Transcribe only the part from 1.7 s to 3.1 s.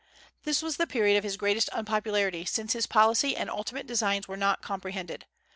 unpopularity, since his